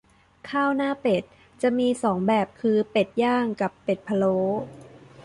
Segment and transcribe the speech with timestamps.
[0.49, 1.23] ข้าวหน้าเป็ด
[1.61, 4.39] จะมีสองแบบคือเป็ดย่าง กับเป็ดพะโล้